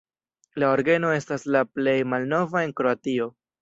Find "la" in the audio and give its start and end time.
0.63-0.71, 1.59-1.63